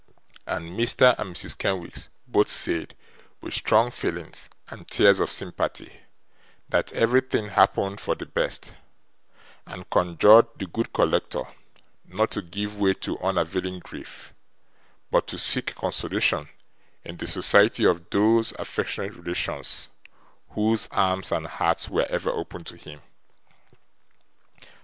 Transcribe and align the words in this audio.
And 0.47 0.71
Mr. 0.75 1.13
and 1.19 1.35
Mrs. 1.35 1.55
Kenwigs 1.55 2.09
both 2.27 2.49
said, 2.49 2.95
with 3.39 3.53
strong 3.53 3.91
feelings 3.91 4.49
and 4.67 4.87
tears 4.87 5.19
of 5.19 5.29
sympathy, 5.29 5.93
that 6.69 6.91
everything 6.93 7.49
happened 7.49 8.01
for 8.01 8.15
the 8.15 8.25
best; 8.25 8.73
and 9.67 9.87
conjured 9.91 10.47
the 10.57 10.65
good 10.65 10.91
collector 10.91 11.43
not 12.03 12.31
to 12.31 12.41
give 12.41 12.79
way 12.79 12.95
to 12.95 13.19
unavailing 13.19 13.77
grief, 13.77 14.33
but 15.11 15.27
to 15.27 15.37
seek 15.37 15.75
consolation 15.75 16.49
in 17.05 17.17
the 17.17 17.27
society 17.27 17.85
of 17.85 18.09
those 18.09 18.53
affectionate 18.57 19.13
relations 19.13 19.87
whose 20.53 20.87
arms 20.89 21.31
and 21.31 21.45
hearts 21.45 21.89
were 21.89 22.07
ever 22.09 22.31
open 22.31 22.63
to 22.63 22.75
him. 22.75 23.01